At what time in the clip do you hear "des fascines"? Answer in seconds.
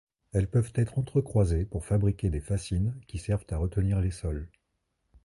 2.31-2.99